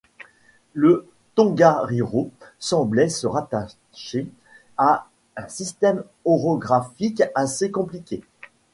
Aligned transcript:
Le 0.73 1.07
Tongariro 1.35 2.31
semblait 2.57 3.07
se 3.07 3.27
rattacher 3.27 4.25
à 4.75 5.07
un 5.37 5.47
système 5.47 6.03
orographique 6.25 7.21
assez 7.35 7.69
compliqué. 7.69 8.23